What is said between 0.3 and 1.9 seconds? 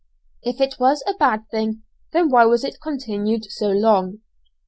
If it was a bad thing